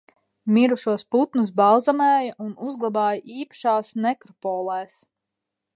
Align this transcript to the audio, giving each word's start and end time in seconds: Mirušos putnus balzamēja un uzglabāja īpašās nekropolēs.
Mirušos 0.53 1.03
putnus 1.15 1.51
balzamēja 1.61 2.33
un 2.47 2.51
uzglabāja 2.69 3.23
īpašās 3.45 3.95
nekropolēs. 4.07 4.99